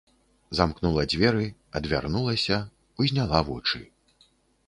Замкнула 0.59 1.03
дзверы, 1.11 1.43
адвярнулася, 1.79 2.57
узняла 3.05 3.39
вочы. 3.51 3.83